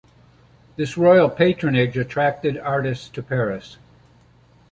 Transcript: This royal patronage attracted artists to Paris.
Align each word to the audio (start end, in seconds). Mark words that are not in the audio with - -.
This 0.77 0.97
royal 0.97 1.29
patronage 1.29 1.95
attracted 1.95 2.57
artists 2.57 3.07
to 3.09 3.21
Paris. 3.21 3.77